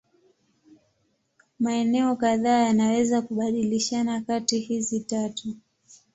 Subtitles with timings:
[1.59, 5.55] Maeneo kadhaa yanaweza kubadilishana kati hizi tatu.